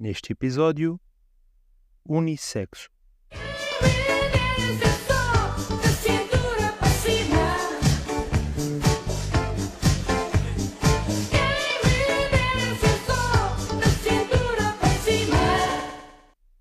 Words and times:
Neste 0.00 0.32
episódio, 0.32 0.98
unissexo. 2.06 2.88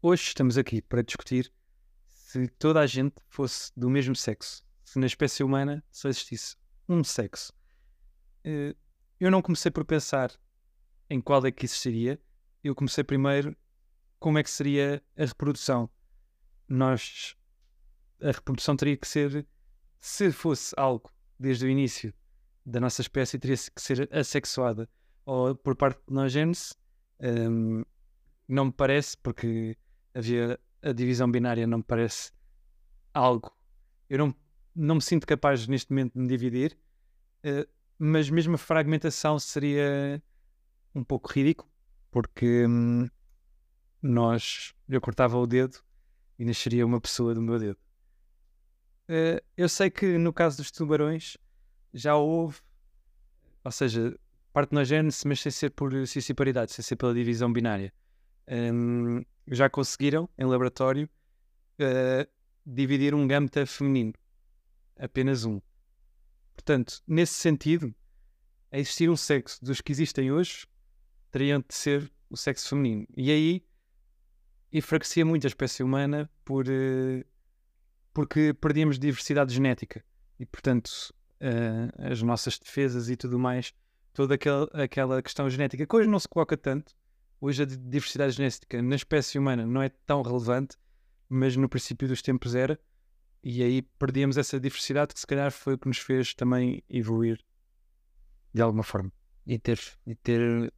Hoje 0.01 0.23
estamos 0.23 0.57
aqui 0.57 0.81
para 0.81 1.01
discutir 1.01 1.49
se 2.09 2.45
toda 2.59 2.81
a 2.81 2.85
gente 2.87 3.15
fosse 3.29 3.71
do 3.73 3.89
mesmo 3.89 4.17
sexo, 4.17 4.63
se 4.83 4.99
na 4.99 5.05
espécie 5.05 5.43
humana 5.43 5.81
só 5.89 6.09
existisse 6.09 6.57
um 6.89 7.05
sexo. 7.05 7.53
Eh, 8.43 8.75
Eu 9.17 9.31
não 9.31 9.41
comecei 9.41 9.71
por 9.71 9.85
pensar 9.85 10.31
em 11.09 11.21
qual 11.21 11.45
é 11.45 11.51
que 11.53 11.65
existiria, 11.65 12.19
eu 12.63 12.75
comecei 12.75 13.03
primeiro 13.03 13.55
como 14.19 14.37
é 14.37 14.43
que 14.43 14.49
seria 14.49 15.01
a 15.17 15.25
reprodução. 15.25 15.89
Nós, 16.67 17.35
a 18.21 18.31
reprodução 18.31 18.75
teria 18.75 18.97
que 18.97 19.07
ser, 19.07 19.47
se 19.99 20.31
fosse 20.31 20.73
algo 20.77 21.11
desde 21.39 21.65
o 21.65 21.69
início 21.69 22.13
da 22.65 22.79
nossa 22.79 23.01
espécie, 23.01 23.39
teria 23.39 23.57
que 23.57 23.81
ser 23.81 24.09
assexuada 24.11 24.89
ou 25.25 25.55
por 25.55 25.75
parte 25.75 25.99
de 26.07 26.13
nós 26.13 26.31
genes. 26.31 26.77
Hum, 27.21 27.83
não 28.47 28.65
me 28.65 28.71
parece, 28.71 29.17
porque 29.17 29.77
havia 30.13 30.59
a 30.81 30.91
divisão 30.91 31.29
binária, 31.29 31.67
não 31.67 31.79
me 31.79 31.83
parece 31.83 32.31
algo. 33.13 33.55
Eu 34.09 34.17
não, 34.17 34.35
não 34.75 34.95
me 34.95 35.01
sinto 35.01 35.27
capaz 35.27 35.67
neste 35.67 35.91
momento 35.91 36.13
de 36.13 36.19
me 36.19 36.27
dividir, 36.27 36.77
eh, 37.43 37.67
mas 37.97 38.29
mesmo 38.29 38.55
a 38.55 38.57
fragmentação 38.57 39.37
seria 39.37 40.21
um 40.95 41.03
pouco 41.03 41.31
ridículo, 41.31 41.68
porque 42.11 42.65
hum, 42.67 43.07
nós, 44.01 44.73
eu 44.87 45.01
cortava 45.01 45.37
o 45.37 45.47
dedo 45.47 45.79
e 46.37 46.45
nasceria 46.45 46.85
uma 46.85 47.01
pessoa 47.01 47.33
do 47.33 47.41
meu 47.41 47.59
dedo. 47.59 47.77
Eh, 49.07 49.43
eu 49.57 49.67
sei 49.67 49.89
que 49.89 50.17
no 50.17 50.31
caso 50.31 50.57
dos 50.57 50.71
tubarões 50.71 51.37
já 51.93 52.15
houve, 52.15 52.59
ou 53.63 53.71
seja, 53.71 54.17
partenogênese, 54.53 55.27
mas 55.27 55.41
sem 55.41 55.51
ser 55.51 55.71
por 55.71 55.91
cissiparidade, 56.07 56.71
sem 56.71 56.83
ser 56.83 56.95
pela 56.95 57.13
divisão 57.13 57.51
binária. 57.51 57.93
Hum, 58.47 59.23
já 59.47 59.69
conseguiram, 59.69 60.29
em 60.37 60.45
laboratório, 60.45 61.09
eh, 61.79 62.27
dividir 62.65 63.13
um 63.13 63.27
gâmeta 63.27 63.65
feminino. 63.65 64.13
Apenas 64.97 65.45
um. 65.45 65.59
Portanto, 66.53 67.01
nesse 67.07 67.33
sentido, 67.33 67.93
a 68.71 68.77
existir 68.77 69.09
um 69.09 69.15
sexo 69.15 69.63
dos 69.63 69.81
que 69.81 69.91
existem 69.91 70.31
hoje, 70.31 70.67
teriam 71.31 71.59
de 71.59 71.73
ser 71.73 72.11
o 72.29 72.37
sexo 72.37 72.69
feminino. 72.69 73.07
E 73.15 73.31
aí 73.31 73.65
enfraquecia 74.71 75.25
muito 75.25 75.45
a 75.45 75.47
espécie 75.47 75.83
humana 75.83 76.29
por, 76.45 76.65
eh, 76.69 77.25
porque 78.13 78.53
perdíamos 78.53 78.99
diversidade 78.99 79.53
genética. 79.53 80.03
E, 80.39 80.45
portanto, 80.45 80.91
eh, 81.39 81.89
as 82.11 82.21
nossas 82.21 82.59
defesas 82.59 83.09
e 83.09 83.15
tudo 83.15 83.39
mais, 83.39 83.73
toda 84.13 84.35
aquela, 84.35 84.69
aquela 84.73 85.21
questão 85.21 85.49
genética, 85.49 85.85
que 85.85 85.95
hoje 85.95 86.07
não 86.07 86.19
se 86.19 86.27
coloca 86.27 86.55
tanto, 86.55 86.95
hoje 87.41 87.63
a 87.63 87.65
di- 87.65 87.77
diversidade 87.77 88.33
genética 88.33 88.81
na 88.81 88.95
espécie 88.95 89.39
humana 89.39 89.65
não 89.65 89.81
é 89.81 89.89
tão 89.89 90.21
relevante, 90.21 90.77
mas 91.27 91.55
no 91.55 91.69
princípio 91.69 92.07
dos 92.07 92.21
tempos 92.21 92.55
era, 92.55 92.79
e 93.43 93.63
aí 93.63 93.81
perdíamos 93.81 94.37
essa 94.37 94.59
diversidade 94.59 95.13
que 95.13 95.19
se 95.19 95.27
calhar 95.27 95.51
foi 95.51 95.75
o 95.75 95.77
que 95.77 95.87
nos 95.87 95.97
fez 95.97 96.33
também 96.33 96.83
evoluir 96.89 97.39
de 98.53 98.61
alguma 98.61 98.83
forma. 98.83 99.11
E 99.45 99.57
ter, 99.57 99.79
e 100.05 100.13
ter 100.15 100.71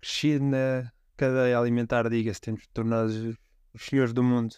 crescido 0.00 0.44
na 0.44 0.90
cadeia 1.16 1.58
alimentar, 1.58 2.08
diga-se, 2.08 2.40
temos 2.40 2.66
tornado 2.72 3.08
os- 3.10 3.36
senhores 3.82 4.12
do 4.12 4.22
mundo. 4.22 4.56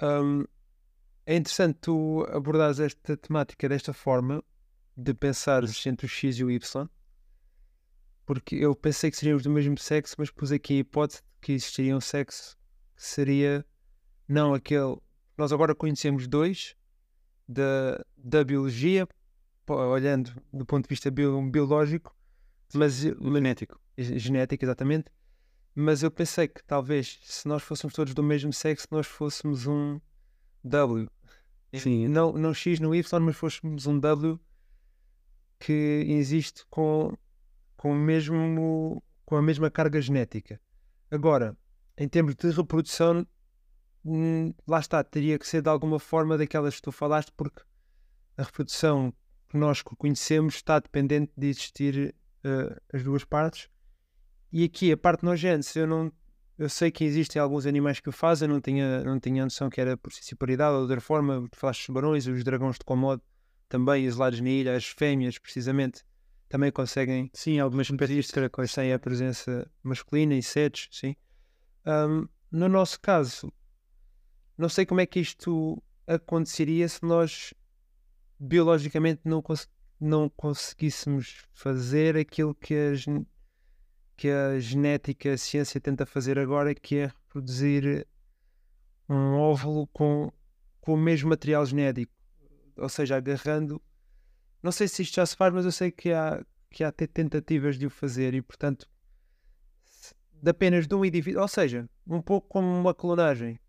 Hum, 0.00 0.44
é 1.26 1.36
interessante 1.36 1.78
tu 1.80 2.24
abordares 2.30 2.78
esta 2.80 3.16
temática 3.16 3.68
desta 3.68 3.92
forma, 3.92 4.42
de 4.96 5.14
pensar 5.14 5.62
entre 5.86 6.06
o 6.06 6.08
X 6.08 6.38
e 6.38 6.44
o 6.44 6.50
Y, 6.50 6.88
porque 8.24 8.56
eu 8.56 8.74
pensei 8.74 9.10
que 9.10 9.16
seríamos 9.16 9.42
do 9.42 9.50
mesmo 9.50 9.78
sexo, 9.78 10.14
mas 10.18 10.30
pus 10.30 10.52
aqui 10.52 10.74
a 10.74 10.78
hipótese 10.78 11.20
de 11.22 11.24
que 11.40 11.52
existiria 11.52 11.96
um 11.96 12.00
sexo 12.00 12.56
que 12.94 13.02
seria 13.02 13.64
não 14.28 14.54
aquele. 14.54 14.96
Nós 15.36 15.52
agora 15.52 15.74
conhecemos 15.74 16.26
dois 16.28 16.76
da, 17.48 18.04
da 18.16 18.44
biologia, 18.44 19.08
olhando 19.66 20.32
do 20.52 20.64
ponto 20.64 20.84
de 20.84 20.88
vista 20.88 21.10
bio- 21.10 21.50
biológico, 21.50 22.14
mas 22.74 23.00
Genético. 23.00 23.80
Ge- 23.96 24.18
genética, 24.18 24.64
exatamente. 24.64 25.10
Mas 25.74 26.02
eu 26.02 26.10
pensei 26.10 26.48
que 26.48 26.62
talvez 26.64 27.18
se 27.22 27.48
nós 27.48 27.62
fôssemos 27.62 27.94
todos 27.94 28.14
do 28.14 28.22
mesmo 28.22 28.52
sexo, 28.52 28.86
nós 28.90 29.06
fôssemos 29.06 29.66
um 29.66 30.00
W. 30.62 31.08
Sim, 31.74 32.06
Não, 32.08 32.32
não 32.32 32.52
X 32.52 32.78
no 32.78 32.94
Y, 32.94 33.20
mas 33.20 33.36
fôssemos 33.36 33.86
um 33.86 33.98
W 33.98 34.38
que 35.58 36.04
existe 36.08 36.66
com, 36.68 37.16
com, 37.76 37.92
o 37.92 37.94
mesmo, 37.94 39.02
com 39.24 39.36
a 39.36 39.42
mesma 39.42 39.70
carga 39.70 40.00
genética. 40.00 40.60
Agora, 41.10 41.56
em 41.96 42.08
termos 42.08 42.34
de 42.34 42.50
reprodução, 42.50 43.26
hum, 44.04 44.52
lá 44.66 44.80
está, 44.80 45.02
teria 45.02 45.38
que 45.38 45.46
ser 45.46 45.62
de 45.62 45.68
alguma 45.70 45.98
forma 45.98 46.36
daquelas 46.36 46.76
que 46.76 46.82
tu 46.82 46.92
falaste, 46.92 47.32
porque 47.36 47.62
a 48.36 48.42
reprodução 48.42 49.12
que 49.48 49.56
nós 49.56 49.82
conhecemos 49.82 50.54
está 50.56 50.78
dependente 50.78 51.32
de 51.36 51.46
existir 51.46 52.14
eh, 52.44 52.80
as 52.92 53.02
duas 53.02 53.24
partes. 53.24 53.68
E 54.52 54.64
aqui 54.64 54.92
a 54.92 54.96
parte 54.96 55.24
nogênese, 55.24 55.78
eu 55.78 55.86
não 55.86 56.12
eu 56.58 56.68
sei 56.68 56.90
que 56.90 57.02
existem 57.02 57.40
alguns 57.40 57.66
animais 57.66 57.98
que 57.98 58.08
o 58.08 58.12
fazem, 58.12 58.46
não 58.46 58.60
tinha, 58.60 59.02
não 59.02 59.18
tinha 59.18 59.42
noção 59.42 59.68
que 59.70 59.80
era 59.80 59.96
por 59.96 60.12
cissiparidade 60.12 60.72
ou 60.72 60.78
de 60.78 60.82
outra 60.92 61.00
forma. 61.00 61.48
Falaste 61.52 61.80
dos 61.80 61.86
tubarões, 61.86 62.26
os 62.26 62.44
dragões 62.44 62.78
de 62.78 62.84
Komodo 62.84 63.22
também, 63.68 64.04
isolados 64.04 64.40
na 64.40 64.48
ilha, 64.50 64.76
as 64.76 64.86
fêmeas, 64.86 65.38
precisamente, 65.38 66.04
também 66.48 66.70
conseguem 66.70 67.30
sim 67.32 67.58
algumas 67.58 67.88
espécies 67.90 68.26
de 68.26 68.32
caracóis. 68.32 68.70
sem 68.70 68.92
a 68.92 68.98
presença 68.98 69.68
masculina, 69.82 70.34
insetos, 70.34 70.88
sim. 70.92 71.16
Ahm, 71.84 72.28
no 72.50 72.68
nosso 72.68 73.00
caso, 73.00 73.52
não 74.56 74.68
sei 74.68 74.84
como 74.86 75.00
é 75.00 75.06
que 75.06 75.18
isto 75.20 75.82
aconteceria 76.06 76.88
se 76.88 77.02
nós 77.02 77.54
biologicamente 78.38 79.22
não, 79.24 79.40
cons- 79.42 79.68
não 80.00 80.28
conseguíssemos 80.28 81.44
fazer 81.54 82.16
aquilo 82.16 82.54
que 82.54 82.74
a, 82.74 82.94
gen- 82.94 83.26
que 84.16 84.28
a 84.28 84.58
genética, 84.58 85.32
a 85.32 85.38
ciência 85.38 85.80
tenta 85.80 86.06
fazer 86.06 86.38
agora, 86.38 86.74
que 86.74 86.96
é 86.96 87.06
reproduzir 87.06 88.06
um 89.08 89.34
óvulo 89.34 89.86
com, 89.88 90.32
com 90.80 90.94
o 90.94 90.96
mesmo 90.96 91.30
material 91.30 91.64
genético, 91.66 92.12
ou 92.76 92.88
seja, 92.88 93.16
agarrando. 93.16 93.80
Não 94.62 94.72
sei 94.72 94.86
se 94.88 95.02
isto 95.02 95.16
já 95.16 95.26
se 95.26 95.36
faz, 95.36 95.52
mas 95.52 95.64
eu 95.64 95.72
sei 95.72 95.90
que 95.90 96.12
há, 96.12 96.44
que 96.70 96.84
há 96.84 96.88
até 96.88 97.06
tentativas 97.06 97.78
de 97.78 97.86
o 97.86 97.90
fazer 97.90 98.34
e, 98.34 98.42
portanto, 98.42 98.88
de 100.32 100.50
apenas 100.50 100.86
de 100.86 100.94
um 100.94 101.04
indivíduo, 101.04 101.42
ou 101.42 101.48
seja, 101.48 101.88
um 102.06 102.20
pouco 102.20 102.48
como 102.48 102.66
uma 102.66 102.94
clonagem, 102.94 103.60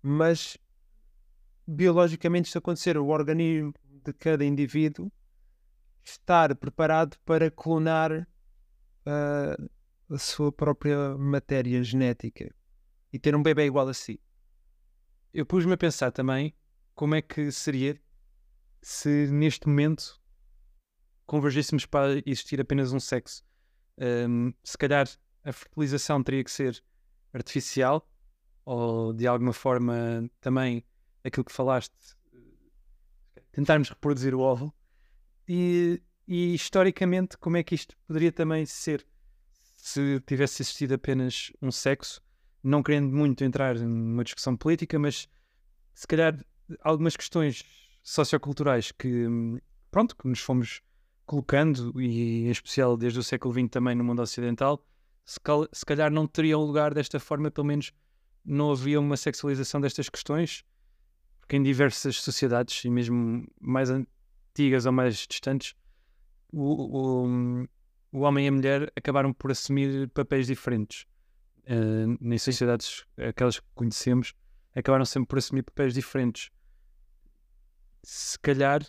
mas 0.00 0.56
biologicamente 1.66 2.46
isto 2.46 2.58
acontecer, 2.58 2.96
o 2.96 3.08
organismo 3.08 3.72
de 4.04 4.12
cada 4.12 4.44
indivíduo 4.44 5.10
estar 6.04 6.54
preparado 6.56 7.16
para 7.24 7.50
clonar 7.50 8.26
ah, 9.06 9.56
a 10.12 10.18
sua 10.18 10.52
própria 10.52 11.16
matéria 11.16 11.82
genética 11.82 12.54
e 13.12 13.18
ter 13.18 13.34
um 13.34 13.42
bebê 13.42 13.64
igual 13.64 13.88
a 13.88 13.94
si. 13.94 14.20
Eu 15.32 15.46
pus-me 15.46 15.72
a 15.72 15.76
pensar 15.76 16.12
também 16.12 16.54
como 16.94 17.14
é 17.14 17.22
que 17.22 17.50
seria 17.50 17.98
se 18.82 19.26
neste 19.28 19.66
momento 19.66 20.20
convergíssemos 21.24 21.86
para 21.86 22.22
existir 22.26 22.60
apenas 22.60 22.92
um 22.92 23.00
sexo. 23.00 23.42
Hum, 23.98 24.52
se 24.62 24.76
calhar 24.76 25.08
a 25.44 25.52
fertilização 25.52 26.22
teria 26.22 26.44
que 26.44 26.50
ser 26.50 26.82
artificial 27.32 28.06
ou 28.64 29.12
de 29.12 29.26
alguma 29.26 29.52
forma 29.52 30.30
também 30.40 30.84
aquilo 31.24 31.44
que 31.44 31.52
falaste, 31.52 31.94
tentarmos 33.50 33.88
reproduzir 33.88 34.34
o 34.34 34.40
óvulo. 34.40 34.74
E, 35.48 36.02
e 36.28 36.54
historicamente, 36.54 37.36
como 37.38 37.56
é 37.56 37.62
que 37.62 37.74
isto 37.74 37.96
poderia 38.06 38.30
também 38.30 38.66
ser 38.66 39.06
se 39.84 40.20
tivesse 40.20 40.62
existido 40.62 40.94
apenas 40.94 41.50
um 41.60 41.72
sexo? 41.72 42.22
Não 42.62 42.84
querendo 42.84 43.12
muito 43.12 43.42
entrar 43.42 43.76
numa 43.76 44.22
discussão 44.22 44.56
política, 44.56 44.96
mas 44.96 45.28
se 45.92 46.06
calhar 46.06 46.38
algumas 46.84 47.16
questões 47.16 47.64
socioculturais 48.00 48.92
que, 48.92 49.26
pronto, 49.90 50.16
que 50.16 50.28
nos 50.28 50.38
fomos 50.38 50.80
colocando, 51.26 52.00
e 52.00 52.46
em 52.46 52.50
especial 52.50 52.96
desde 52.96 53.18
o 53.18 53.24
século 53.24 53.52
XX 53.52 53.68
também 53.68 53.96
no 53.96 54.04
mundo 54.04 54.22
ocidental, 54.22 54.86
se, 55.24 55.40
cal- 55.40 55.68
se 55.72 55.84
calhar 55.84 56.12
não 56.12 56.28
teriam 56.28 56.62
lugar 56.62 56.94
desta 56.94 57.18
forma, 57.18 57.50
pelo 57.50 57.66
menos 57.66 57.92
não 58.44 58.70
havia 58.70 59.00
uma 59.00 59.16
sexualização 59.16 59.80
destas 59.80 60.08
questões, 60.08 60.64
porque 61.40 61.56
em 61.56 61.62
diversas 61.62 62.22
sociedades, 62.22 62.84
e 62.84 62.88
mesmo 62.88 63.44
mais 63.60 63.90
antigas 63.90 64.86
ou 64.86 64.92
mais 64.92 65.26
distantes, 65.26 65.74
o, 66.52 67.24
o, 67.24 67.66
o 68.12 68.20
homem 68.20 68.44
e 68.44 68.48
a 68.48 68.52
mulher 68.52 68.92
acabaram 68.94 69.32
por 69.32 69.50
assumir 69.50 70.08
papéis 70.10 70.46
diferentes. 70.46 71.06
uh, 71.64 72.16
nem 72.20 72.38
sociedades, 72.38 73.04
aquelas 73.16 73.58
que 73.58 73.66
conhecemos, 73.74 74.34
acabaram 74.74 75.04
sempre 75.04 75.28
por 75.28 75.38
assumir 75.38 75.62
papéis 75.62 75.94
diferentes. 75.94 76.50
Se 78.02 78.38
calhar. 78.38 78.82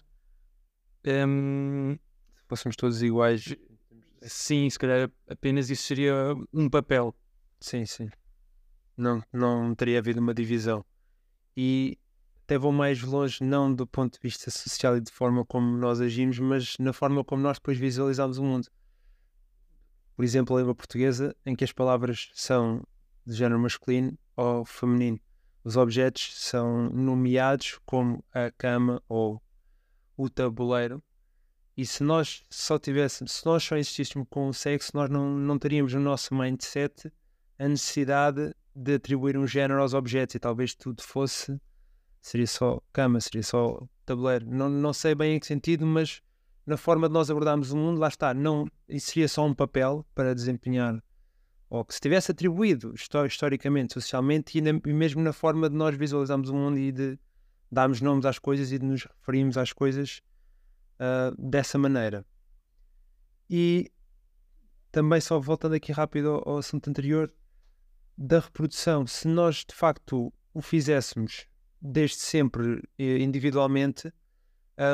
Um, 1.06 1.98
se 2.36 2.44
fôssemos 2.48 2.76
todos 2.76 3.02
iguais. 3.02 3.56
Sim, 4.22 4.70
se 4.70 4.80
calhar 4.80 5.12
apenas 5.28 5.70
isso 5.70 5.84
seria 5.84 6.14
um 6.54 6.70
papel. 6.70 7.16
Sim, 7.60 7.86
sim. 7.86 8.10
Não, 8.96 9.24
não 9.32 9.74
teria 9.76 10.00
havido 10.00 10.20
uma 10.20 10.34
divisão. 10.34 10.86
E 11.56 11.98
até 12.44 12.58
vou 12.58 12.72
mais 12.72 13.02
longe, 13.02 13.44
não 13.44 13.74
do 13.74 13.86
ponto 13.88 14.14
de 14.14 14.20
vista 14.22 14.50
social 14.52 14.98
e 14.98 15.02
de 15.02 15.12
forma 15.12 15.46
como 15.46 15.78
nós 15.78 16.02
agimos, 16.02 16.40
mas 16.40 16.78
na 16.78 16.94
forma 16.94 17.24
como 17.24 17.42
nós 17.42 17.58
depois 17.58 17.78
visualizamos 17.78 18.38
o 18.38 18.44
mundo. 18.44 18.68
Por 20.16 20.24
exemplo, 20.24 20.56
a 20.56 20.60
língua 20.60 20.76
portuguesa, 20.76 21.36
em 21.46 21.56
que 21.56 21.64
as 21.64 21.72
palavras 21.72 22.30
são 22.34 22.84
de 23.26 23.34
género 23.34 23.60
masculino 23.60 24.18
ou 24.36 24.66
feminino. 24.66 25.20
Os 25.64 25.78
objetos 25.78 26.32
são 26.36 26.90
nomeados 26.90 27.80
como 27.86 28.24
a 28.34 28.52
cama 28.52 29.02
ou 29.08 29.42
o 30.18 30.30
tabuleiro. 30.30 31.02
E 31.76 31.86
se 31.86 32.04
nós 32.04 32.44
só 32.50 32.78
tivéssemos, 32.78 33.32
se 33.32 33.46
nós 33.46 33.64
só 33.64 33.76
existíssemos 33.76 34.28
com 34.30 34.48
o 34.48 34.54
sexo, 34.54 34.92
nós 34.94 35.10
não, 35.10 35.30
não 35.38 35.58
teríamos 35.58 35.94
no 35.94 36.02
nosso 36.02 36.36
mindset 36.36 37.12
a 37.58 37.68
necessidade 37.68 38.54
de 38.76 38.96
atribuir 38.96 39.38
um 39.38 39.48
género 39.48 39.82
aos 39.82 39.94
objetos 39.94 40.36
e 40.36 40.40
talvez 40.40 40.76
tudo 40.76 41.02
fosse 41.02 41.60
seria 42.24 42.48
só 42.48 42.82
cama, 42.92 43.20
seria 43.20 43.44
só 43.44 43.86
tabuleiro. 44.06 44.46
Não, 44.50 44.70
não 44.70 44.94
sei 44.94 45.14
bem 45.14 45.36
em 45.36 45.40
que 45.40 45.46
sentido, 45.46 45.86
mas 45.86 46.22
na 46.66 46.78
forma 46.78 47.08
de 47.08 47.14
nós 47.14 47.30
abordarmos 47.30 47.72
o 47.72 47.78
mundo, 47.78 48.00
lá 48.00 48.08
está, 48.08 48.34
não, 48.34 48.66
isso 48.88 49.12
seria 49.12 49.28
só 49.28 49.46
um 49.46 49.54
papel 49.54 50.06
para 50.16 50.34
desempenhar, 50.34 51.04
ou 51.70 51.84
que 51.84 51.94
se 51.94 52.00
tivesse 52.00 52.32
atribuído 52.32 52.94
historicamente, 52.96 53.94
socialmente, 53.94 54.58
e, 54.58 54.62
na, 54.62 54.70
e 54.86 54.94
mesmo 54.94 55.22
na 55.22 55.34
forma 55.34 55.70
de 55.70 55.76
nós 55.76 55.96
visualizarmos 55.98 56.50
o 56.50 56.56
mundo 56.56 56.78
e 56.78 56.92
de 56.92 57.20
darmos 57.72 58.00
nomes 58.00 58.26
às 58.26 58.40
coisas 58.40 58.72
e 58.72 58.80
de 58.80 58.86
nos 58.86 59.04
referirmos 59.04 59.58
às 59.58 59.74
coisas 59.74 60.22
uh, 61.00 61.36
dessa 61.42 61.78
maneira. 61.78 62.26
E 63.50 63.92
também, 64.92 65.20
só 65.20 65.40
voltando 65.40 65.74
aqui 65.74 65.92
rápido 65.92 66.30
ao, 66.30 66.50
ao 66.50 66.58
assunto 66.60 66.90
anterior, 66.90 67.34
da 68.18 68.40
reprodução, 68.40 69.08
se 69.08 69.28
nós 69.28 69.66
de 69.68 69.74
facto 69.74 70.32
o 70.54 70.62
fizéssemos 70.62 71.48
desde 71.82 72.18
sempre 72.18 72.82
eh, 72.98 73.18
individualmente, 73.18 74.14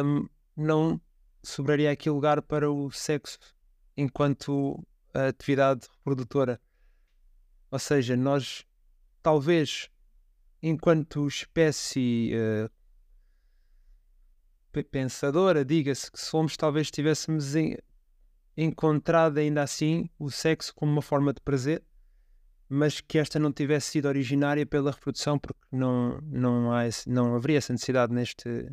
um, 0.06 0.27
não 0.56 1.00
sobraria 1.44 1.91
aqui 1.91 2.09
lugar 2.09 2.41
para 2.41 2.71
o 2.71 2.91
sexo 2.91 3.38
enquanto 3.95 4.86
atividade 5.13 5.88
reprodutora. 5.97 6.59
Ou 7.71 7.80
seja, 7.80 8.15
nós 8.15 8.65
talvez 9.21 9.89
enquanto 10.62 11.27
espécie 11.27 12.31
uh, 12.33 12.69
pensadora, 14.91 15.65
diga-se 15.65 16.12
que 16.12 16.19
somos, 16.19 16.56
talvez 16.56 16.89
tivéssemos 16.91 17.56
en 17.56 17.77
encontrado 18.57 19.38
ainda 19.38 19.63
assim 19.63 20.09
o 20.19 20.30
sexo 20.30 20.74
como 20.75 20.92
uma 20.92 21.01
forma 21.01 21.33
de 21.33 21.39
prazer 21.42 21.83
mas 22.69 23.01
que 23.01 23.18
esta 23.18 23.39
não 23.39 23.51
tivesse 23.51 23.89
sido 23.89 24.07
originária 24.07 24.63
pela 24.63 24.92
reprodução, 24.92 25.39
porque 25.39 25.59
não, 25.71 26.19
não, 26.21 26.71
há 26.71 26.85
esse, 26.85 27.09
não 27.09 27.35
haveria 27.35 27.57
essa 27.57 27.74
necessidade 27.74 28.13
neste, 28.13 28.71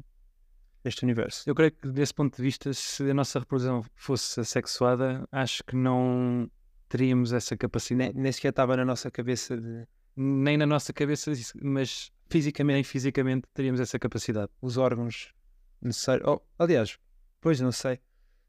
neste 0.87 1.05
universo. 1.05 1.43
Eu 1.49 1.55
creio 1.55 1.73
que, 1.73 1.89
desse 1.89 2.15
ponto 2.15 2.37
de 2.37 2.43
vista, 2.43 2.73
se 2.73 3.11
a 3.11 3.15
nossa 3.15 3.41
reprodução 3.41 3.85
fosse 3.95 4.41
assexuada, 4.41 5.27
acho 5.33 5.63
que 5.65 5.75
não 5.75 6.51
teríamos 6.89 7.33
essa 7.33 7.57
capacidade. 7.57 8.15
Nem, 8.15 8.23
nem 8.23 8.33
sequer 8.33 8.51
estava 8.51 8.77
na 8.77 8.85
nossa 8.85 9.11
cabeça 9.11 9.57
de. 9.57 9.87
Nem 10.17 10.57
na 10.57 10.65
nossa 10.65 10.93
cabeça, 10.95 11.31
mas 11.63 12.11
fisicamente, 12.31 12.89
fisicamente 12.89 13.47
teríamos 13.53 13.81
essa 13.81 13.99
capacidade. 13.99 14.51
Os 14.63 14.79
órgãos 14.79 15.35
necessários. 15.83 16.27
Oh, 16.27 16.41
aliás, 16.59 16.99
pois 17.41 17.61
não 17.61 17.71
sei. 17.71 18.01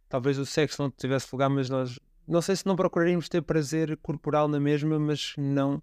Talvez 0.07 0.37
o 0.37 0.45
sexo 0.45 0.81
não 0.81 0.89
tivesse 0.89 1.27
lugar, 1.33 1.49
mas 1.49 1.69
nós 1.69 1.99
não 2.25 2.41
sei 2.41 2.55
se 2.55 2.65
não 2.65 2.75
procuraríamos 2.75 3.27
ter 3.27 3.41
prazer 3.41 3.97
corporal 3.97 4.47
na 4.47 4.59
mesma, 4.59 4.97
mas 4.97 5.33
não. 5.37 5.81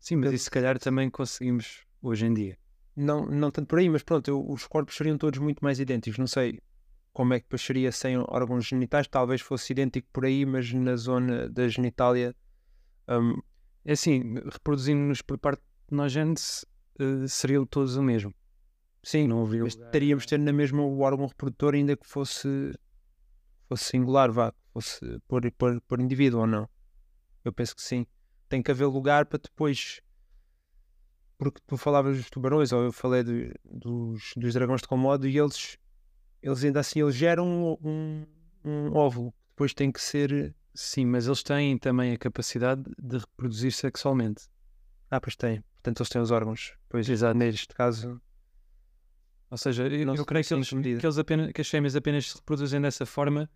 Sim, 0.00 0.16
mas 0.16 0.32
isso 0.32 0.44
se 0.44 0.50
calhar 0.50 0.78
também 0.78 1.08
conseguimos 1.08 1.84
hoje 2.02 2.26
em 2.26 2.34
dia. 2.34 2.58
Não, 2.96 3.26
não 3.26 3.50
tanto 3.50 3.66
por 3.68 3.78
aí, 3.78 3.88
mas 3.88 4.02
pronto, 4.02 4.28
eu, 4.28 4.44
os 4.48 4.66
corpos 4.66 4.96
seriam 4.96 5.18
todos 5.18 5.38
muito 5.40 5.64
mais 5.64 5.80
idênticos. 5.80 6.18
Não 6.18 6.26
sei 6.26 6.60
como 7.12 7.34
é 7.34 7.38
que 7.38 7.46
depois 7.46 7.62
seria 7.62 7.90
sem 7.92 8.16
órgãos 8.18 8.66
genitais, 8.66 9.06
talvez 9.06 9.40
fosse 9.40 9.72
idêntico 9.72 10.08
por 10.12 10.24
aí, 10.24 10.44
mas 10.44 10.72
na 10.72 10.96
zona 10.96 11.48
da 11.48 11.68
genitália. 11.68 12.34
Um, 13.08 13.40
é 13.84 13.92
assim, 13.92 14.34
reproduzindo-nos 14.50 15.22
por 15.22 15.38
parte 15.38 15.60
de 15.88 15.96
nós, 15.96 16.12
gente, 16.12 16.42
uh, 17.00 17.28
seriam 17.28 17.66
todos 17.66 17.96
o 17.96 18.02
mesmo. 18.02 18.32
Sim, 19.02 19.28
não 19.28 19.42
havia. 19.42 19.62
Mas 19.62 19.74
teríamos 19.74 20.24
ter 20.24 20.38
na 20.38 20.52
mesma 20.52 20.82
o 20.82 21.00
órgão 21.00 21.26
reprodutor, 21.26 21.74
ainda 21.74 21.96
que 21.96 22.06
fosse, 22.06 22.72
fosse 23.68 23.84
singular, 23.84 24.32
vá 24.32 24.52
fosse 24.72 24.98
por, 25.28 25.48
por, 25.52 25.80
por 25.82 26.00
indivíduo 26.00 26.40
ou 26.40 26.46
não. 26.46 26.68
Eu 27.44 27.52
penso 27.52 27.76
que 27.76 27.82
sim. 27.82 28.06
Tem 28.48 28.62
que 28.62 28.70
haver 28.70 28.86
lugar 28.86 29.26
para 29.26 29.38
depois. 29.38 30.00
Porque 31.50 31.60
tu 31.66 31.76
falavas 31.76 32.16
dos 32.16 32.30
tubarões, 32.30 32.72
ou 32.72 32.84
eu 32.84 32.92
falei 32.92 33.22
de, 33.22 33.54
dos, 33.64 34.32
dos 34.36 34.54
dragões 34.54 34.80
de 34.80 34.88
Komodo, 34.88 35.28
e 35.28 35.38
eles, 35.38 35.78
eles 36.42 36.64
ainda 36.64 36.80
assim 36.80 37.00
eles 37.02 37.14
geram 37.14 37.78
um, 37.82 38.26
um 38.64 38.94
óvulo. 38.94 39.32
Depois 39.50 39.72
tem 39.72 39.92
que 39.92 40.00
ser. 40.00 40.54
Sim, 40.74 41.06
mas 41.06 41.26
eles 41.26 41.42
têm 41.42 41.78
também 41.78 42.12
a 42.12 42.18
capacidade 42.18 42.82
de 42.98 43.18
reproduzir 43.18 43.72
sexualmente. 43.72 44.48
Ah, 45.10 45.20
pois 45.20 45.36
têm. 45.36 45.62
Portanto, 45.74 46.00
eles 46.00 46.08
têm 46.08 46.20
os 46.20 46.30
órgãos. 46.30 46.74
Pois, 46.88 47.08
exato. 47.08 47.38
Neste 47.38 47.74
caso. 47.74 48.20
Ou 49.50 49.58
seja, 49.58 49.86
eu, 49.86 50.14
eu 50.14 50.24
creio 50.24 50.44
que, 50.44 50.54
eles, 50.54 50.68
que, 50.68 51.06
eles 51.06 51.18
apenas, 51.18 51.52
que 51.52 51.60
as 51.60 51.68
fêmeas 51.68 51.94
apenas 51.94 52.30
se 52.30 52.36
reproduzem 52.36 52.80
dessa 52.80 53.06
forma 53.06 53.48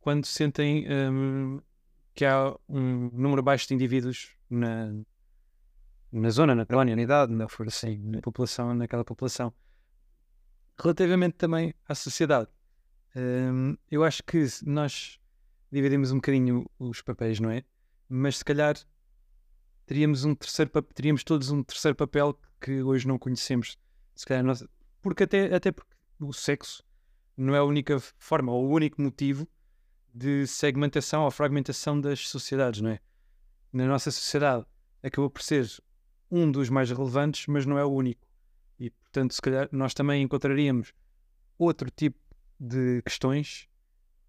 quando 0.00 0.26
sentem 0.26 0.84
um, 0.90 1.60
que 2.14 2.24
há 2.24 2.54
um 2.68 3.10
número 3.12 3.42
baixo 3.42 3.68
de 3.68 3.74
indivíduos 3.74 4.30
na, 4.50 4.92
na 6.20 6.30
zona, 6.30 6.54
na 6.54 6.64
colónia, 6.64 6.94
na 6.94 7.02
idade, 7.02 7.32
na, 7.32 7.46
assim, 7.66 7.98
na 7.98 8.20
população, 8.20 8.72
naquela 8.74 9.04
população. 9.04 9.52
Relativamente 10.78 11.34
também 11.34 11.74
à 11.88 11.94
sociedade, 11.94 12.48
um, 13.16 13.76
eu 13.90 14.04
acho 14.04 14.22
que 14.22 14.46
nós 14.64 15.18
dividimos 15.70 16.12
um 16.12 16.16
bocadinho 16.16 16.70
os 16.78 17.02
papéis, 17.02 17.40
não 17.40 17.50
é? 17.50 17.64
Mas 18.08 18.38
se 18.38 18.44
calhar 18.44 18.76
teríamos 19.86 20.24
um 20.24 20.34
terceiro 20.34 20.70
teríamos 20.94 21.24
todos 21.24 21.50
um 21.50 21.62
terceiro 21.62 21.96
papel 21.96 22.38
que 22.60 22.82
hoje 22.82 23.06
não 23.06 23.18
conhecemos. 23.18 23.76
Se 24.14 24.24
calhar 24.24 24.44
nós, 24.44 24.64
porque 25.02 25.24
até, 25.24 25.54
até 25.54 25.72
porque 25.72 25.94
o 26.20 26.32
sexo 26.32 26.82
não 27.36 27.54
é 27.54 27.58
a 27.58 27.64
única 27.64 27.98
forma 28.16 28.52
ou 28.52 28.66
o 28.66 28.70
único 28.70 29.02
motivo 29.02 29.48
de 30.12 30.46
segmentação 30.46 31.24
ou 31.24 31.30
fragmentação 31.30 32.00
das 32.00 32.28
sociedades, 32.28 32.80
não 32.80 32.90
é? 32.90 33.00
Na 33.72 33.86
nossa 33.86 34.12
sociedade 34.12 34.64
acabou 35.02 35.28
por 35.28 35.42
ser 35.42 35.68
um 36.34 36.50
dos 36.50 36.68
mais 36.68 36.90
relevantes, 36.90 37.46
mas 37.46 37.64
não 37.64 37.78
é 37.78 37.84
o 37.84 37.90
único. 37.90 38.26
E, 38.78 38.90
portanto, 38.90 39.32
se 39.32 39.40
calhar 39.40 39.68
nós 39.70 39.94
também 39.94 40.22
encontraríamos 40.22 40.92
outro 41.56 41.88
tipo 41.90 42.18
de 42.58 43.00
questões 43.02 43.68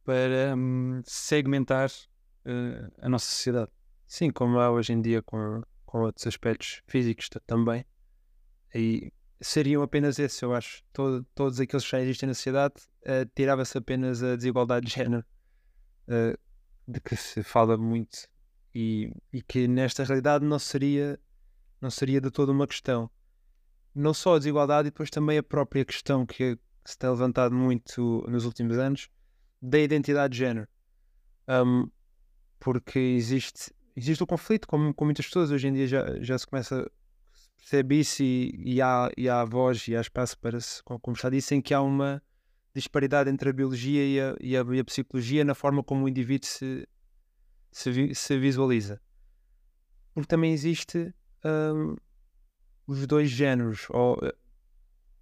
para 0.03 0.55
hum, 0.55 1.01
segmentar 1.03 1.89
uh, 1.89 2.91
a 3.01 3.09
nossa 3.09 3.25
sociedade. 3.25 3.71
Sim, 4.05 4.29
como 4.29 4.59
há 4.59 4.69
hoje 4.69 4.93
em 4.93 5.01
dia 5.01 5.21
com, 5.24 5.63
com 5.85 6.01
outros 6.01 6.27
aspectos 6.27 6.83
físicos 6.88 7.27
também. 7.47 7.83
Aí 8.74 9.12
seriam 9.41 9.81
apenas 9.81 10.19
esses, 10.19 10.39
eu 10.41 10.53
acho. 10.53 10.83
Todo, 10.93 11.25
todos 11.33 11.59
aqueles 11.59 11.83
que 11.83 11.91
já 11.91 12.01
existem 12.01 12.27
na 12.27 12.35
sociedade, 12.35 12.75
uh, 13.01 13.29
tirava-se 13.33 13.77
apenas 13.77 14.21
a 14.21 14.35
desigualdade 14.35 14.85
de 14.85 14.93
género 14.93 15.25
uh, 16.07 16.38
de 16.88 17.00
que 17.00 17.15
se 17.15 17.41
fala 17.41 17.75
muito 17.77 18.27
e, 18.75 19.12
e, 19.31 19.41
que 19.41 19.67
nesta 19.67 20.03
realidade 20.03 20.43
não 20.45 20.59
seria, 20.59 21.17
não 21.86 21.92
seria 21.92 22.20
de 22.20 22.32
toda 22.32 22.51
uma 22.51 22.65
questão. 22.65 23.10
Não 23.94 24.13
só 24.13 24.36
a 24.36 24.38
desigualdade, 24.39 24.88
e 24.88 24.92
depois 24.92 25.10
também 25.10 25.38
a 25.38 25.44
própria 25.44 25.86
questão 25.86 26.25
que, 26.25 26.58
se 26.84 26.98
tem 26.98 27.10
levantado 27.10 27.54
muito 27.54 28.25
nos 28.27 28.44
últimos 28.44 28.77
anos 28.77 29.08
da 29.62 29.80
identidade 29.80 30.32
de 30.34 30.39
género. 30.39 30.68
Um, 31.48 31.89
porque 32.60 32.98
existe, 32.98 33.72
existe 33.96 34.24
o 34.24 34.27
conflito 34.27 34.68
com, 34.68 34.92
com 34.94 35.06
muitas 35.06 35.27
pessoas. 35.27 35.51
Hoje 35.51 35.68
em 35.68 35.74
dia 35.74 35.88
já, 35.88 36.20
já 36.22 36.38
se 36.38 36.48
começa 36.48 36.82
a 36.82 36.89
perceber 37.58 38.00
isso 38.00 38.24
e, 38.24 38.56
e, 38.58 38.82
há, 38.82 39.12
e 39.15 39.30
há 39.30 39.46
voz 39.46 39.88
e 39.88 39.96
há 39.96 40.01
espaço 40.01 40.38
para 40.39 40.60
se 40.60 40.84
conversar 40.84 41.30
disso, 41.30 41.54
em 41.54 41.62
que 41.62 41.74
há 41.74 41.82
uma 41.82 42.22
disparidade 42.74 43.30
entre 43.30 43.50
a 43.50 43.54
biologia 43.54 44.04
e 44.04 44.20
a, 44.20 44.36
e 44.42 44.58
a, 44.58 44.75
e 44.75 44.80
a 44.80 44.84
psicologia 44.84 45.46
na 45.46 45.54
forma 45.54 45.84
como 45.84 46.06
o 46.06 46.10
indivíduo 46.10 46.48
se, 46.50 46.88
se, 47.72 48.15
se 48.15 48.38
visualiza. 48.39 49.00
Porque 50.15 50.27
também 50.27 50.51
existe 50.51 51.13
um, 51.45 51.95
os 52.87 53.05
dois 53.05 53.29
géneros, 53.29 53.87
ou 53.89 54.15
uh, 54.15 54.33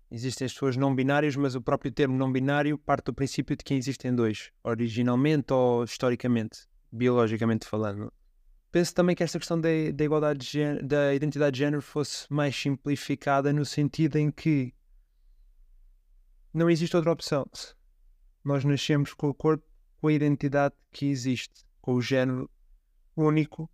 existem 0.10 0.46
as 0.46 0.54
pessoas 0.54 0.78
não 0.78 0.96
binárias, 0.96 1.36
mas 1.36 1.56
o 1.56 1.62
próprio 1.62 1.92
termo 1.92 2.18
não 2.18 2.32
binário 2.32 2.78
parte 2.78 3.06
do 3.06 3.14
princípio 3.14 3.56
de 3.56 3.64
que 3.64 3.74
existem 3.74 4.16
dois, 4.16 4.52
originalmente 4.64 5.52
ou 5.52 5.84
historicamente, 5.84 6.68
biologicamente 6.92 7.68
falando. 7.68 8.12
penso 8.72 8.94
também 8.94 9.16
que 9.16 9.24
esta 9.24 9.40
questão 9.40 9.60
da, 9.60 9.70
da 9.94 10.04
igualdade 10.04 10.40
de 10.40 10.52
género, 10.52 10.88
da 10.88 11.14
identidade 11.14 11.54
de 11.54 11.60
género 11.60 11.82
fosse 11.82 12.32
mais 12.32 12.56
simplificada 12.56 13.52
no 13.52 13.66
sentido 13.66 14.18
em 14.18 14.32
que 14.32 14.74
não 16.54 16.70
existe 16.70 16.96
outra 16.96 17.12
opção. 17.12 17.46
Nós 18.44 18.64
nascemos 18.64 19.14
com 19.14 19.30
o 19.30 19.34
corpo, 19.34 19.66
com 20.00 20.08
a 20.08 20.14
identidade 20.14 20.76
que 20.92 21.08
existe, 21.08 21.66
com 21.82 21.96
o 21.96 22.02
género 22.02 22.50
único 23.16 23.70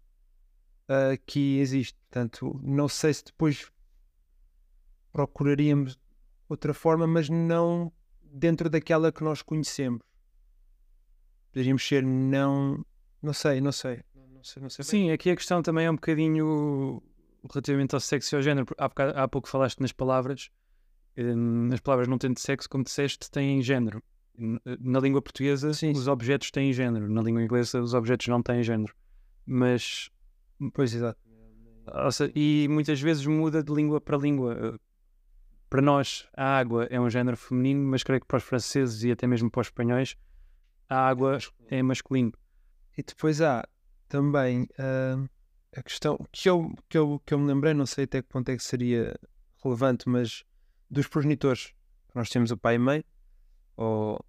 uh, 0.89 1.17
que 1.25 1.59
existe. 1.59 1.97
Portanto, 2.09 2.59
não 2.63 2.87
sei 2.87 3.13
se 3.13 3.25
depois 3.25 3.71
procuraríamos 5.13 5.99
outra 6.47 6.73
forma, 6.73 7.05
mas 7.05 7.29
não 7.29 7.91
dentro 8.21 8.69
daquela 8.69 9.11
que 9.11 9.23
nós 9.23 9.41
conhecemos. 9.41 10.01
Poderíamos 11.51 11.87
ser 11.87 12.03
não. 12.03 12.83
Não 13.21 13.33
sei, 13.33 13.61
não 13.61 13.71
sei. 13.71 14.03
Não 14.15 14.43
sei, 14.43 14.61
não 14.61 14.69
sei 14.69 14.85
Sim, 14.85 15.11
aqui 15.11 15.29
a 15.29 15.35
questão 15.35 15.61
também 15.61 15.85
é 15.85 15.91
um 15.91 15.95
bocadinho 15.95 17.03
relativamente 17.51 17.93
ao 17.93 17.99
sexo 17.99 18.33
e 18.33 18.37
ao 18.37 18.41
género. 18.41 18.65
Há, 18.77 18.87
bocado, 18.87 19.19
há 19.19 19.27
pouco 19.27 19.49
falaste 19.49 19.79
nas 19.79 19.91
palavras. 19.91 20.49
Um, 21.17 21.69
as 21.73 21.79
palavras 21.81 22.07
não 22.07 22.17
tendo 22.17 22.39
sexo, 22.39 22.69
como 22.69 22.83
disseste, 22.83 23.29
têm 23.29 23.61
género. 23.61 24.01
Na 24.37 24.99
língua 24.99 25.21
portuguesa, 25.21 25.73
sim, 25.73 25.91
os 25.91 26.07
objetos 26.07 26.49
têm 26.51 26.71
género. 26.71 27.09
Na 27.09 27.21
língua 27.21 27.43
inglesa, 27.43 27.81
os 27.81 27.93
objetos 27.93 28.27
não 28.27 28.41
têm 28.41 28.63
género. 28.63 28.95
Mas. 29.45 30.09
Pois, 30.73 30.93
exato. 30.93 31.19
E 32.35 32.67
muitas 32.69 33.01
vezes 33.01 33.25
muda 33.25 33.63
de 33.63 33.73
língua 33.73 33.99
para 33.99 34.17
língua. 34.17 34.79
Para 35.69 35.81
nós, 35.81 36.27
a 36.35 36.57
água 36.57 36.85
é 36.85 36.99
um 36.99 37.09
género 37.09 37.37
feminino, 37.37 37.87
mas 37.87 38.03
creio 38.03 38.21
que 38.21 38.27
para 38.27 38.37
os 38.37 38.43
franceses 38.43 39.03
e 39.03 39.11
até 39.11 39.27
mesmo 39.27 39.51
para 39.51 39.61
os 39.61 39.67
espanhóis, 39.67 40.15
a 40.89 41.07
água 41.07 41.37
é 41.67 41.81
masculino. 41.83 42.33
E 42.97 43.03
depois 43.03 43.39
há 43.39 43.67
também 44.07 44.63
uh, 44.63 45.29
a 45.75 45.83
questão 45.83 46.17
que 46.31 46.49
eu, 46.49 46.73
que, 46.89 46.97
eu, 46.97 47.21
que 47.23 47.33
eu 47.33 47.39
me 47.39 47.47
lembrei, 47.47 47.73
não 47.73 47.85
sei 47.85 48.05
até 48.05 48.21
que 48.21 48.27
ponto 48.27 48.49
é 48.49 48.57
que 48.57 48.63
seria 48.63 49.15
relevante, 49.63 50.09
mas 50.09 50.43
dos 50.89 51.07
progenitores. 51.07 51.73
Nós 52.15 52.29
temos 52.29 52.49
o 52.49 52.57
pai 52.57 52.75
e 52.75 52.79
mãe, 52.79 53.03
ou 53.77 54.19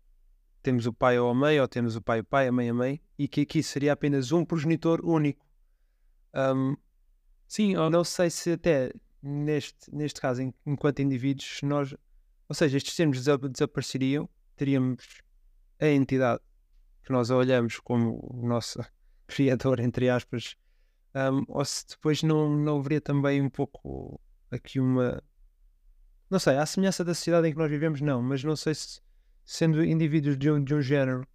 temos 0.62 0.86
o 0.86 0.92
pai 0.92 1.18
ou 1.18 1.30
a 1.30 1.34
mãe, 1.34 1.58
ou 1.58 1.66
temos 1.66 1.96
o 1.96 2.02
pai 2.02 2.18
e 2.18 2.20
o 2.20 2.24
pai, 2.24 2.48
a 2.48 2.52
mãe 2.52 2.66
e 2.66 2.70
a 2.70 2.74
mãe, 2.74 3.00
e 3.18 3.26
que 3.26 3.40
aqui 3.40 3.62
seria 3.62 3.94
apenas 3.94 4.30
um 4.30 4.44
progenitor 4.44 5.00
único. 5.02 5.49
Um, 6.34 6.76
Sim, 7.46 7.76
ou... 7.76 7.90
não 7.90 8.04
sei 8.04 8.30
se 8.30 8.52
até 8.52 8.92
neste, 9.22 9.92
neste 9.92 10.20
caso, 10.20 10.40
enquanto 10.64 11.00
indivíduos, 11.00 11.60
nós, 11.62 11.94
ou 12.48 12.54
seja, 12.54 12.76
estes 12.76 12.94
termos 12.94 13.24
desapareceriam, 13.24 14.28
teríamos 14.56 15.20
a 15.80 15.88
entidade 15.88 16.40
que 17.02 17.12
nós 17.12 17.30
olhamos 17.30 17.80
como 17.80 18.20
o 18.22 18.46
nosso 18.46 18.80
criador, 19.26 19.80
entre 19.80 20.08
aspas, 20.08 20.56
um, 21.14 21.44
ou 21.48 21.64
se 21.64 21.88
depois 21.88 22.22
não, 22.22 22.56
não 22.56 22.78
haveria 22.78 23.00
também 23.00 23.42
um 23.42 23.50
pouco 23.50 24.20
aqui 24.50 24.78
uma. 24.78 25.20
Não 26.30 26.38
sei, 26.38 26.56
à 26.56 26.64
semelhança 26.64 27.04
da 27.04 27.14
sociedade 27.14 27.48
em 27.48 27.52
que 27.52 27.58
nós 27.58 27.68
vivemos, 27.68 28.00
não, 28.00 28.22
mas 28.22 28.44
não 28.44 28.54
sei 28.54 28.74
se, 28.76 29.00
sendo 29.44 29.84
indivíduos 29.84 30.38
de 30.38 30.48
um, 30.48 30.62
de 30.62 30.72
um 30.72 30.80
género, 30.80 31.26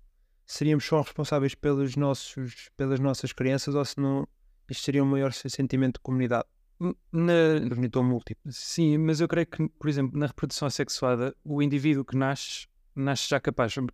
seríamos 0.45 0.85
só 0.85 1.01
responsáveis 1.01 1.53
pelos 1.53 1.97
nossos, 1.97 2.69
pelas 2.77 3.01
nossas 3.01 3.33
crianças 3.33 3.75
ou 3.75 3.83
se 3.83 3.99
não 3.99 4.25
isto 4.69 4.83
seria 4.83 5.03
um 5.03 5.07
maior 5.07 5.31
sentimento 5.33 5.95
de 5.95 6.01
comunidade. 6.01 6.45
Na... 7.11 7.33
Progenitor 7.65 8.03
múltiplo. 8.03 8.51
Sim, 8.51 8.97
mas 8.97 9.21
eu 9.21 9.27
creio 9.27 9.47
que, 9.47 9.67
por 9.69 9.89
exemplo, 9.89 10.19
na 10.19 10.27
reprodução 10.27 10.67
assexuada, 10.67 11.35
o 11.43 11.61
indivíduo 11.61 12.03
que 12.03 12.17
nasce, 12.17 12.67
nasce 12.95 13.29
já 13.29 13.39
capaz. 13.39 13.75
Um. 13.77 13.87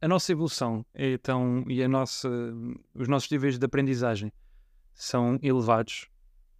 A 0.00 0.06
nossa 0.06 0.30
evolução 0.30 0.86
é 0.94 1.18
tão, 1.18 1.64
e 1.68 1.82
a 1.82 1.88
nossa, 1.88 2.28
os 2.94 3.08
nossos 3.08 3.30
níveis 3.30 3.58
de 3.58 3.66
aprendizagem 3.66 4.32
são 4.94 5.38
elevados, 5.42 6.08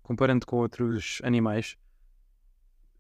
comparando 0.03 0.45
com 0.45 0.57
outros 0.57 1.21
animais, 1.23 1.77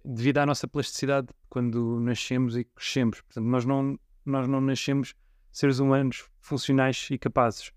devido 0.05 0.38
à 0.38 0.47
nossa 0.47 0.69
plasticidade 0.69 1.29
quando 1.49 1.99
nascemos 2.00 2.57
e 2.57 2.65
crescemos. 2.65 3.21
Portanto, 3.21 3.47
nós 3.47 3.65
não, 3.65 3.99
nós 4.25 4.47
não 4.49 4.61
nascemos 4.61 5.15
seres 5.50 5.81
humanos 5.81 6.29
funcionais 6.41 7.09
e 7.11 7.19
capazes. 7.19 7.73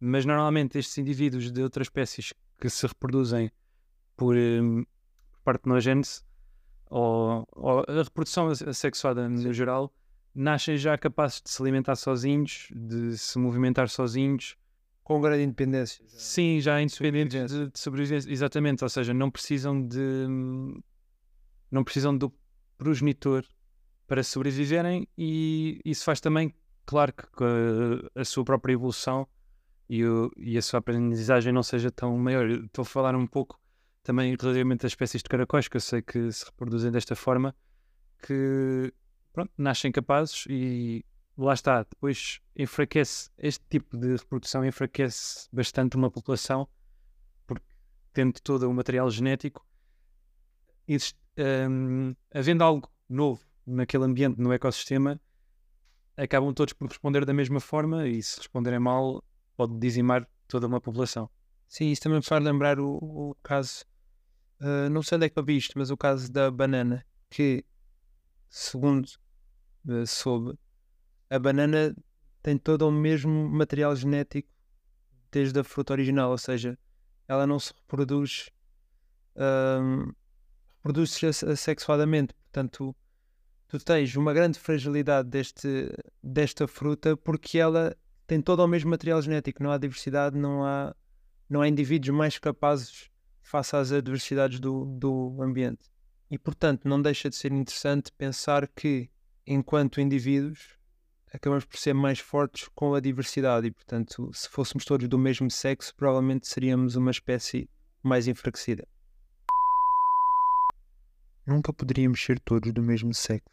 Mas 0.00 0.24
normalmente 0.24 0.78
estes 0.78 0.96
indivíduos 0.96 1.52
de 1.52 1.62
outras 1.62 1.86
espécies 1.86 2.32
que 2.58 2.70
se 2.70 2.86
reproduzem 2.86 3.50
por, 4.16 4.34
um, 4.34 4.84
ou, 6.90 7.46
ou 7.52 7.84
a 7.86 8.02
reprodução 8.02 8.48
assexuada 8.48 9.28
no 9.28 9.52
geral, 9.52 9.92
nascem 10.34 10.76
já 10.76 10.96
capazes 10.98 11.40
de 11.42 11.50
se 11.50 11.62
alimentar 11.62 11.96
sozinhos, 11.96 12.68
de 12.74 13.16
se 13.16 13.38
movimentar 13.38 13.88
sozinhos. 13.88 14.56
Com 15.04 15.20
grande 15.20 15.42
independência. 15.42 16.04
Já. 16.08 16.18
Sim, 16.18 16.60
já 16.60 16.80
independentes 16.80 17.52
de, 17.52 17.70
de 17.70 17.78
sobrevivência. 17.78 18.30
Exatamente, 18.30 18.84
ou 18.84 18.88
seja, 18.88 19.12
não 19.12 19.30
precisam 19.30 19.80
de. 19.86 20.26
Não 21.70 21.82
precisam 21.84 22.16
do 22.16 22.32
progenitor 22.78 23.44
para 24.06 24.22
sobreviverem 24.22 25.06
e 25.16 25.80
isso 25.84 26.04
faz 26.04 26.20
também, 26.20 26.52
claro 26.84 27.12
que 27.12 27.44
a, 28.16 28.20
a 28.20 28.24
sua 28.24 28.44
própria 28.44 28.72
evolução 28.72 29.28
e, 29.90 30.04
o, 30.04 30.30
e, 30.36 30.56
a 30.56 30.62
sua 30.62 30.78
aprendizagem 30.78 31.52
não 31.52 31.64
seja 31.64 31.90
tão 31.90 32.16
maior. 32.16 32.48
Estou 32.48 32.82
a 32.82 32.86
falar 32.86 33.16
um 33.16 33.26
pouco 33.26 33.60
também 34.04 34.36
relativamente 34.40 34.86
às 34.86 34.92
espécies 34.92 35.20
de 35.20 35.28
caracóis, 35.28 35.66
que 35.66 35.76
eu 35.76 35.80
sei 35.80 36.00
que 36.00 36.30
se 36.30 36.44
reproduzem 36.44 36.92
desta 36.92 37.16
forma, 37.16 37.52
que 38.22 38.94
pronto, 39.32 39.50
nascem 39.58 39.90
capazes 39.90 40.44
e 40.48 41.04
lá 41.36 41.54
está, 41.54 41.82
depois 41.82 42.40
enfraquece, 42.54 43.30
este 43.36 43.64
tipo 43.68 43.96
de 43.96 44.12
reprodução 44.12 44.64
enfraquece 44.64 45.48
bastante 45.52 45.96
uma 45.96 46.08
população, 46.08 46.68
porque 47.44 47.66
tendo 48.12 48.40
todo 48.40 48.70
o 48.70 48.72
material 48.72 49.10
genético, 49.10 49.66
existe, 50.86 51.18
um, 51.68 52.14
havendo 52.32 52.62
algo 52.62 52.88
novo 53.08 53.44
naquele 53.66 54.04
ambiente, 54.04 54.40
no 54.40 54.52
ecossistema, 54.52 55.20
acabam 56.16 56.54
todos 56.54 56.74
por 56.74 56.86
responder 56.86 57.24
da 57.24 57.34
mesma 57.34 57.58
forma 57.58 58.06
e 58.06 58.22
se 58.22 58.38
responderem 58.38 58.78
mal, 58.78 59.20
pode 59.60 59.78
dizimar 59.78 60.26
toda 60.48 60.66
uma 60.66 60.80
população. 60.80 61.28
Sim, 61.68 61.90
isso 61.90 62.02
também 62.02 62.18
me 62.18 62.24
faz 62.24 62.42
lembrar 62.42 62.80
o, 62.80 62.96
o 62.96 63.36
caso 63.42 63.84
Uh, 64.60 64.90
não 64.90 65.02
sei 65.02 65.16
onde 65.16 65.24
é 65.24 65.30
que 65.30 65.38
eu 65.38 65.44
vi 65.44 65.56
isto, 65.56 65.78
mas 65.78 65.90
o 65.90 65.96
caso 65.96 66.30
da 66.30 66.50
banana, 66.50 67.02
que, 67.30 67.64
segundo 68.50 69.08
uh, 69.86 70.06
soube, 70.06 70.58
a 71.30 71.38
banana 71.38 71.96
tem 72.42 72.58
todo 72.58 72.86
o 72.86 72.92
mesmo 72.92 73.48
material 73.48 73.96
genético 73.96 74.50
desde 75.32 75.58
a 75.58 75.64
fruta 75.64 75.94
original, 75.94 76.30
ou 76.30 76.36
seja, 76.36 76.78
ela 77.26 77.46
não 77.46 77.58
se 77.58 77.72
reproduz, 77.72 78.50
uh, 79.36 80.14
reproduz-se 80.76 81.56
sexuadamente. 81.56 82.34
Portanto, 82.34 82.94
tu 83.66 83.78
tens 83.78 84.14
uma 84.14 84.34
grande 84.34 84.58
fragilidade 84.58 85.30
deste, 85.30 85.90
desta 86.22 86.68
fruta 86.68 87.16
porque 87.16 87.58
ela 87.58 87.96
tem 88.30 88.40
todo 88.40 88.60
o 88.60 88.68
mesmo 88.68 88.88
material 88.88 89.20
genético, 89.20 89.60
não 89.60 89.72
há 89.72 89.76
diversidade, 89.76 90.38
não 90.38 90.64
há, 90.64 90.94
não 91.48 91.62
há 91.62 91.66
indivíduos 91.66 92.16
mais 92.16 92.38
capazes 92.38 93.10
face 93.42 93.74
às 93.74 93.90
adversidades 93.90 94.60
do, 94.60 94.84
do 94.84 95.42
ambiente. 95.42 95.90
E, 96.30 96.38
portanto, 96.38 96.86
não 96.86 97.02
deixa 97.02 97.28
de 97.28 97.34
ser 97.34 97.50
interessante 97.50 98.12
pensar 98.16 98.68
que, 98.68 99.10
enquanto 99.44 100.00
indivíduos, 100.00 100.78
acabamos 101.34 101.64
por 101.64 101.76
ser 101.76 101.92
mais 101.92 102.20
fortes 102.20 102.68
com 102.72 102.94
a 102.94 103.00
diversidade 103.00 103.66
e, 103.66 103.72
portanto, 103.72 104.30
se 104.32 104.48
fôssemos 104.48 104.84
todos 104.84 105.08
do 105.08 105.18
mesmo 105.18 105.50
sexo, 105.50 105.92
provavelmente 105.96 106.46
seríamos 106.46 106.94
uma 106.94 107.10
espécie 107.10 107.68
mais 108.00 108.28
enfraquecida. 108.28 108.86
Nunca 111.44 111.72
poderíamos 111.72 112.22
ser 112.22 112.38
todos 112.38 112.72
do 112.72 112.80
mesmo 112.80 113.12
sexo, 113.12 113.50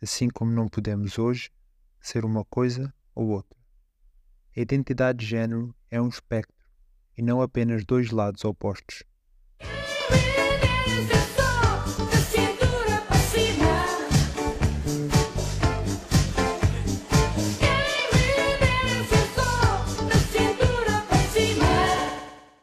assim 0.00 0.30
como 0.30 0.50
não 0.50 0.68
podemos 0.68 1.18
hoje 1.18 1.50
ser 2.00 2.24
uma 2.24 2.46
coisa 2.46 2.90
ou 3.14 3.28
outra. 3.28 3.59
A 4.60 4.62
identidade 4.62 5.20
de 5.20 5.24
género 5.24 5.74
é 5.90 5.98
um 5.98 6.08
espectro 6.10 6.54
e 7.16 7.22
não 7.22 7.40
apenas 7.40 7.82
dois 7.82 8.10
lados 8.10 8.44
opostos. 8.44 9.02